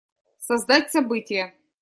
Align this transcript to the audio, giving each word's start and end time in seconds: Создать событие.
Создать 0.39 0.91
событие. 0.91 1.53